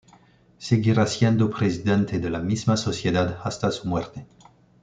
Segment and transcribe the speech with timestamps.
[0.57, 4.25] Seguirá siendo presidente de la misma sociedad hasta su muerte.